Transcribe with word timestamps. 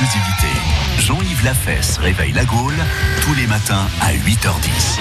exclusivité. 0.00 0.46
Jean-Yves 0.98 1.42
Lafesse 1.44 1.96
réveille 1.96 2.32
la 2.32 2.44
Gaule 2.44 2.74
tous 3.22 3.32
les 3.34 3.46
matins 3.46 3.86
à 4.02 4.12
8h10. 4.12 4.98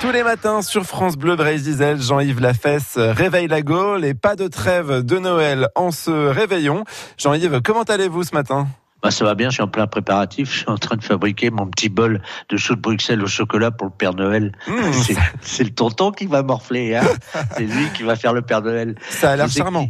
Tous 0.00 0.10
les 0.10 0.22
matins 0.22 0.62
sur 0.62 0.84
France 0.84 1.18
Bleu 1.18 1.36
Brésil, 1.36 1.96
Jean-Yves 2.00 2.40
Lafesse 2.40 2.96
réveille 2.96 3.48
la 3.48 3.60
Gaule 3.60 4.06
et 4.06 4.14
pas 4.14 4.36
de 4.36 4.48
trêve 4.48 5.02
de 5.04 5.18
Noël 5.18 5.68
en 5.74 5.90
ce 5.90 6.10
réveillon. 6.28 6.84
Jean-Yves, 7.18 7.60
comment 7.62 7.82
allez-vous 7.82 8.22
ce 8.24 8.34
matin? 8.34 8.68
Bah, 9.02 9.10
ça 9.10 9.24
va 9.26 9.34
bien, 9.34 9.48
je 9.50 9.54
suis 9.54 9.62
en 9.62 9.68
plein 9.68 9.86
préparatif. 9.86 10.50
Je 10.50 10.58
suis 10.60 10.68
en 10.70 10.78
train 10.78 10.96
de 10.96 11.04
fabriquer 11.04 11.50
mon 11.50 11.66
petit 11.66 11.90
bol 11.90 12.22
de 12.48 12.56
chou 12.56 12.74
de 12.76 12.80
Bruxelles 12.80 13.22
au 13.22 13.26
chocolat 13.26 13.70
pour 13.70 13.86
le 13.88 13.92
Père 13.92 14.14
Noël. 14.14 14.52
Mmh, 14.66 14.92
C'est- 15.06 15.16
C'est 15.42 15.64
le 15.64 15.70
tonton 15.70 16.10
qui 16.10 16.24
va 16.26 16.42
morfler. 16.42 16.96
Hein 16.96 17.04
C'est 17.56 17.64
lui 17.64 17.86
qui 17.94 18.02
va 18.02 18.16
faire 18.16 18.32
le 18.32 18.40
Père 18.40 18.62
Noël. 18.62 18.94
Ça 19.10 19.32
a 19.32 19.36
l'air 19.36 19.50
charmant. 19.50 19.88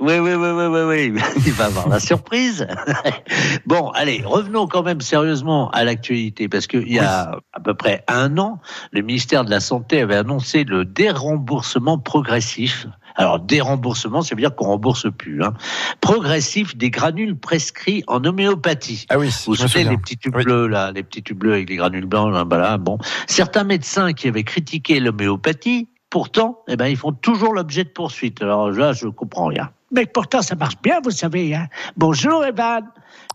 Oui, 0.00 0.18
oui, 0.20 0.34
oui, 0.34 0.48
oui, 0.50 0.66
oui, 0.66 1.10
oui. 1.10 1.22
Il 1.46 1.52
va 1.52 1.66
avoir 1.66 1.88
la 1.88 1.98
surprise. 1.98 2.66
bon, 3.66 3.90
allez, 3.90 4.22
revenons 4.24 4.68
quand 4.68 4.84
même 4.84 5.00
sérieusement 5.00 5.70
à 5.70 5.82
l'actualité, 5.82 6.48
parce 6.48 6.68
qu'il 6.68 6.90
y 6.92 7.00
a 7.00 7.40
à 7.52 7.60
peu 7.60 7.74
près 7.74 8.04
un 8.06 8.38
an, 8.38 8.60
le 8.92 9.02
ministère 9.02 9.44
de 9.44 9.50
la 9.50 9.58
Santé 9.58 10.00
avait 10.00 10.14
annoncé 10.14 10.62
le 10.62 10.84
déremboursement 10.84 11.98
progressif. 11.98 12.86
Alors, 13.16 13.40
déremboursement, 13.40 14.22
ça 14.22 14.36
veut 14.36 14.40
dire 14.40 14.54
qu'on 14.54 14.66
rembourse 14.66 15.08
plus. 15.10 15.42
Hein. 15.42 15.54
Progressif 16.00 16.76
des 16.76 16.90
granules 16.90 17.36
prescrits 17.36 18.04
en 18.06 18.24
homéopathie. 18.24 19.06
Ah 19.08 19.18
oui, 19.18 19.30
Vous 19.46 19.56
savez, 19.56 19.82
les 19.82 19.98
petits 19.98 20.16
tubes 20.16 20.36
Oui. 20.36 20.44
bleus, 20.44 20.68
là, 20.68 20.92
les 20.92 21.02
petits 21.02 21.24
tubes 21.24 21.38
bleus 21.38 21.54
avec 21.54 21.68
les 21.68 21.76
granules 21.76 22.06
blancs, 22.06 22.32
là, 22.32 22.44
voilà, 22.48 22.78
bon. 22.78 22.98
Certains 23.26 23.64
médecins 23.64 24.12
qui 24.12 24.28
avaient 24.28 24.44
critiqué 24.44 25.00
l'homéopathie, 25.00 25.88
pourtant, 26.08 26.60
eh 26.68 26.76
ben, 26.76 26.86
ils 26.86 26.96
font 26.96 27.10
toujours 27.10 27.52
l'objet 27.52 27.82
de 27.82 27.88
poursuites. 27.88 28.40
Alors 28.40 28.70
là, 28.70 28.92
je 28.92 29.08
comprends 29.08 29.46
rien. 29.46 29.70
Mais 29.90 30.06
pourtant, 30.06 30.42
ça 30.42 30.54
marche 30.54 30.76
bien, 30.82 31.00
vous 31.02 31.10
savez. 31.10 31.54
Hein. 31.54 31.68
Bonjour, 31.96 32.44
Evan. 32.44 32.84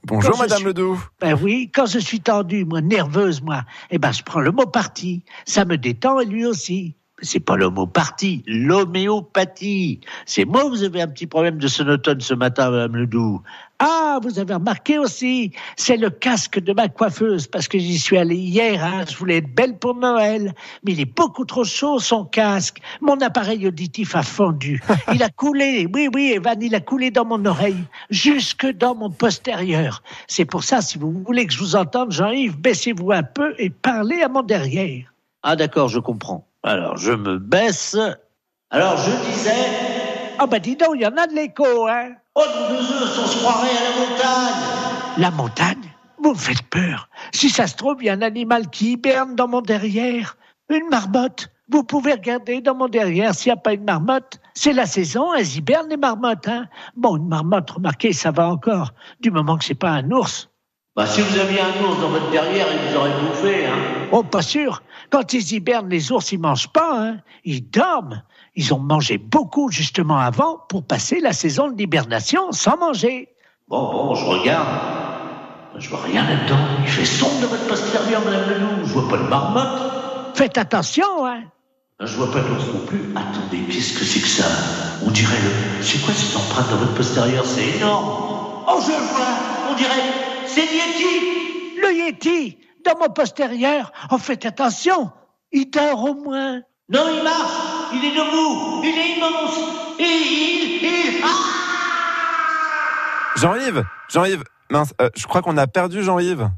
Bonjour 0.06 0.32
Quand 0.34 0.40
Madame 0.40 0.58
suis- 0.60 0.66
Ledoux. 0.68 1.04
Ben 1.20 1.38
oui, 1.42 1.72
quand 1.74 1.86
je 1.86 1.98
suis 2.00 2.20
tendue, 2.20 2.66
moi, 2.66 2.82
nerveuse, 2.82 3.42
moi, 3.42 3.64
eh 3.90 3.98
ben, 3.98 4.12
je 4.12 4.22
prends 4.23 4.40
le 4.42 4.52
mot 4.52 4.66
parti. 4.66 5.23
Ça 5.45 5.66
me 5.66 5.78
détend 5.78 6.20
et 6.20 6.26
lui 6.26 6.45
aussi. 6.45 6.95
C'est 7.24 7.40
pas 7.40 7.56
l'homopartie, 7.56 8.44
l'homéopathie. 8.46 10.02
C'est 10.26 10.44
moi, 10.44 10.66
vous 10.66 10.84
avez 10.84 11.02
un 11.02 11.08
petit 11.08 11.26
problème 11.26 11.58
de 11.58 11.68
sonotone 11.68 12.20
ce 12.20 12.34
matin, 12.34 12.70
Madame 12.70 12.98
Ledoux. 12.98 13.42
Ah, 13.80 14.20
vous 14.22 14.40
avez 14.40 14.54
remarqué 14.54 15.00
aussi, 15.00 15.52
c'est 15.78 15.98
le 15.98 16.10
casque 16.10 16.60
de 16.60 16.74
ma 16.74 16.90
coiffeuse, 16.90 17.48
parce 17.48 17.68
que 17.68 17.80
j'y 17.80 17.98
suis 17.98 18.18
allée 18.18 18.36
hier, 18.36 18.84
hein, 18.84 19.04
je 19.10 19.16
voulais 19.18 19.38
être 19.38 19.54
belle 19.54 19.78
pour 19.78 19.96
Noël, 19.96 20.54
mais 20.84 20.92
il 20.92 21.00
est 21.00 21.18
beaucoup 21.18 21.44
trop 21.44 21.64
chaud, 21.64 22.00
son 22.00 22.26
casque. 22.26 22.80
Mon 23.02 23.20
appareil 23.22 23.66
auditif 23.68 24.16
a 24.16 24.24
fondu. 24.24 24.82
Il 25.14 25.24
a 25.24 25.30
coulé, 25.30 25.88
oui, 25.94 26.10
oui, 26.14 26.34
Evan, 26.36 26.62
il 26.62 26.76
a 26.76 26.82
coulé 26.82 27.10
dans 27.10 27.26
mon 27.26 27.44
oreille, 27.46 27.84
jusque 28.10 28.70
dans 28.78 28.96
mon 28.96 29.10
postérieur. 29.10 30.04
C'est 30.28 30.46
pour 30.46 30.64
ça, 30.64 30.82
si 30.82 30.98
vous 30.98 31.12
voulez 31.26 31.48
que 31.48 31.54
je 31.54 31.60
vous 31.60 31.76
entende, 31.76 32.12
Jean-Yves, 32.12 32.58
baissez-vous 32.58 33.12
un 33.12 33.24
peu 33.24 33.54
et 33.58 33.70
parlez 33.70 34.22
à 34.22 34.30
mon 34.30 34.44
derrière. 34.44 35.14
Ah 35.42 35.56
d'accord, 35.56 35.90
je 35.90 36.00
comprends. 36.00 36.48
Alors, 36.64 36.95
je 36.95 37.11
me 37.11 37.39
baisse. 37.39 37.97
Alors, 38.69 38.97
je 38.97 39.11
disais... 39.30 39.52
Ah 40.39 40.47
ben 40.47 40.59
dis 40.59 40.78
donc, 40.78 40.92
il 40.95 41.02
y 41.02 41.05
en 41.05 41.17
a 41.17 41.28
de 41.28 41.33
l'écho, 41.33 41.88
hein 41.88 42.14
Oh, 42.36 42.42
nous 42.70 42.78
deux 42.78 43.22
on 43.22 43.28
se 43.28 43.38
croirait 43.38 43.70
à 43.70 43.83
la 43.83 44.00
montagne 44.00 45.17
La 45.17 45.31
montagne? 45.31 45.94
Vous 46.23 46.31
me 46.31 46.38
faites 46.38 46.64
peur. 46.70 47.09
Si 47.33 47.50
ça 47.50 47.67
se 47.67 47.75
trouve, 47.75 47.97
il 48.00 48.05
y 48.05 48.09
a 48.09 48.14
un 48.14 48.22
animal 48.22 48.70
qui 48.70 48.94
hiberne 48.94 49.36
dans 49.36 49.50
mon 49.50 49.61
derrière. 49.61 50.38
Une 50.70 50.88
marmotte. 50.89 51.50
Vous 51.70 51.83
pouvez 51.83 52.14
regarder 52.14 52.61
dans 52.61 52.75
mon 52.75 52.88
derrière 52.88 53.36
s'il 53.36 53.52
n'y 53.52 53.58
a 53.58 53.61
pas 53.61 53.73
une 53.73 53.83
marmotte. 53.83 54.39
C'est 54.53 54.73
la 54.73 54.86
saison, 54.86 55.33
elles 55.33 55.58
hibernent 55.58 55.89
les 55.89 55.98
marmottes. 55.98 56.48
Hein 56.48 56.67
bon, 56.95 57.17
une 57.17 57.27
marmotte, 57.27 57.72
remarquez, 57.72 58.14
ça 58.14 58.31
va 58.31 58.48
encore. 58.48 58.94
Du 59.20 59.31
moment 59.31 59.58
que 59.58 59.66
c'est 59.66 59.75
pas 59.75 59.92
un 59.92 60.09
ours. 60.11 60.50
Bah, 60.95 61.08
si 61.08 61.22
vous 61.22 61.39
aviez 61.39 61.59
un 61.59 61.83
ours 61.83 61.99
dans 62.02 62.09
votre 62.09 62.30
derrière, 62.30 62.67
il 62.72 62.91
vous 62.91 62.97
aurait 62.97 63.19
bouffé, 63.22 63.66
hein 63.66 64.08
Oh, 64.11 64.22
pas 64.22 64.44
sûr. 64.44 64.83
Quand 65.09 65.33
ils 65.33 65.53
hibernent, 65.53 65.89
les 65.89 66.11
ours, 66.11 66.31
ils 66.31 66.39
mangent 66.39 66.72
pas. 66.72 66.99
Hein 66.99 67.17
ils 67.43 67.67
dorment. 67.67 68.21
Ils 68.55 68.76
ont 68.76 68.80
mangé 68.80 69.17
beaucoup 69.17 69.71
justement 69.71 70.20
avant 70.20 70.59
pour 70.70 70.83
passer 70.83 71.20
la 71.20 71.33
saison 71.33 71.67
de 71.71 71.76
l'hibernation 71.76 72.52
sans 72.52 72.77
manger. 72.77 73.30
Bon, 73.70 73.92
bon, 73.92 74.14
je 74.14 74.23
regarde. 74.23 74.67
Je 75.80 75.89
vois 75.89 76.02
rien 76.02 76.23
là-dedans. 76.30 76.59
Il 76.83 76.87
fait 76.87 77.05
sombre 77.05 77.42
de 77.42 77.48
votre 77.48 77.65
postérieur, 77.65 78.21
Madame 78.23 78.49
Leloup. 78.52 78.86
Je 78.86 78.93
vois 78.93 79.09
pas 79.09 79.17
de 79.17 79.27
marmotte. 79.27 80.36
Faites 80.36 80.59
attention, 80.59 81.26
hein 81.26 81.42
Je 81.99 82.15
vois 82.15 82.32
pas 82.32 82.42
d'ours 82.42 82.67
non 82.67 82.86
plus. 82.86 83.02
Attendez, 83.15 83.64
qu'est-ce 83.71 83.98
que 83.98 84.05
c'est 84.05 84.20
que 84.20 84.27
ça? 84.27 84.45
On 85.03 85.09
dirait 85.09 85.42
le... 85.42 85.83
C'est 85.83 85.99
quoi 86.05 86.14
cette 86.14 86.36
empreinte 86.37 86.70
dans 86.70 86.77
votre 86.77 86.93
postérieur? 86.93 87.43
C'est 87.48 87.77
énorme. 87.77 88.64
Oh, 88.67 88.80
je 88.80 88.92
le 88.92 88.98
vois. 88.98 89.71
On 89.71 89.76
dirait... 89.76 90.33
C'est 90.53 90.65
Yeti. 90.65 91.80
Le 91.81 91.93
Yeti, 91.93 92.58
dans 92.86 92.97
mon 92.99 93.09
postérieur. 93.09 93.91
Oh, 94.11 94.17
faites 94.19 94.45
attention. 94.45 95.11
Il 95.52 95.69
dort 95.69 96.03
au 96.03 96.14
moins. 96.14 96.61
Non, 96.89 97.05
il 97.11 97.23
marche. 97.23 97.91
Il 97.93 98.05
est 98.05 98.11
debout. 98.11 98.81
Il 98.83 98.97
est 98.97 99.17
immense. 99.17 99.58
Et 99.99 100.03
il... 100.03 100.83
il... 100.83 101.23
Ah 101.23 101.64
Jean-Yves, 103.36 103.83
Jean-Yves, 104.09 104.43
mince, 104.69 104.93
euh, 105.02 105.09
je 105.15 105.25
crois 105.25 105.41
qu'on 105.41 105.58
a 105.58 105.65
perdu 105.65 106.03
Jean-Yves. 106.03 106.49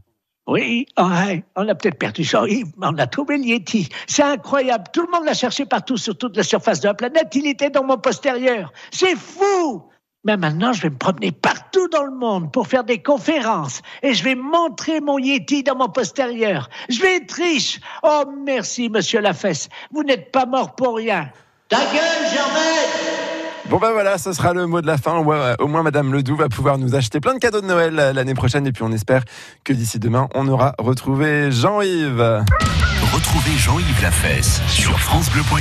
Oui, 0.47 0.85
ouais, 0.99 1.43
on 1.55 1.67
a 1.67 1.73
peut-être 1.73 1.97
perdu 1.97 2.23
Jean-Yves, 2.23 2.73
mais 2.77 2.87
on 2.87 2.97
a 2.97 3.07
trouvé 3.07 3.37
le 3.37 3.45
Yeti. 3.45 3.89
C'est 4.07 4.23
incroyable. 4.23 4.83
Tout 4.93 5.01
le 5.05 5.11
monde 5.11 5.25
l'a 5.25 5.33
cherché 5.33 5.65
partout 5.65 5.97
sur 5.97 6.17
toute 6.17 6.35
la 6.35 6.43
surface 6.43 6.81
de 6.81 6.87
la 6.89 6.93
planète. 6.93 7.33
Il 7.33 7.47
était 7.47 7.69
dans 7.69 7.83
mon 7.83 7.97
postérieur. 7.97 8.71
C'est 8.91 9.15
fou! 9.15 9.89
Mais 10.25 10.37
maintenant, 10.37 10.73
je 10.73 10.81
vais 10.81 10.89
me 10.89 10.97
promener 10.97 11.31
partout 11.31 11.54
dans 11.91 12.03
le 12.03 12.15
monde 12.15 12.51
pour 12.51 12.67
faire 12.67 12.83
des 12.83 13.01
conférences 13.01 13.81
et 14.01 14.13
je 14.13 14.23
vais 14.23 14.35
montrer 14.35 15.01
mon 15.01 15.17
Yeti 15.17 15.63
dans 15.63 15.75
mon 15.75 15.89
postérieur. 15.89 16.69
Je 16.89 17.01
vais 17.01 17.17
être 17.17 17.31
riche. 17.33 17.79
Oh, 18.03 18.23
merci, 18.45 18.89
monsieur 18.89 19.21
Lafesse. 19.21 19.69
Vous 19.91 20.03
n'êtes 20.03 20.31
pas 20.31 20.45
mort 20.45 20.75
pour 20.75 20.95
rien. 20.95 21.29
Ta 21.69 21.77
gueule, 21.77 22.29
Germaine 22.33 23.15
Bon 23.69 23.77
ben 23.79 23.91
voilà, 23.93 24.19
ce 24.19 24.31
sera 24.31 24.53
le 24.53 24.67
mot 24.67 24.79
de 24.79 24.85
la 24.85 24.97
fin. 24.97 25.17
Au 25.17 25.23
moins, 25.23 25.55
au 25.57 25.67
moins, 25.67 25.81
Madame 25.81 26.13
Ledoux 26.13 26.35
va 26.35 26.49
pouvoir 26.49 26.77
nous 26.77 26.93
acheter 26.93 27.19
plein 27.19 27.33
de 27.33 27.39
cadeaux 27.39 27.61
de 27.61 27.65
Noël 27.65 27.97
euh, 27.97 28.13
l'année 28.13 28.35
prochaine. 28.35 28.67
Et 28.67 28.71
puis 28.71 28.83
on 28.83 28.91
espère 28.91 29.23
que 29.63 29.73
d'ici 29.73 29.97
demain, 29.97 30.27
on 30.35 30.47
aura 30.47 30.75
retrouvé 30.77 31.51
Jean-Yves. 31.51 32.43
Retrouvez 33.13 33.57
Jean-Yves 33.57 34.03
Lafesse 34.03 34.61
sur 34.67 34.99
FranceBleu.fr. 34.99 35.55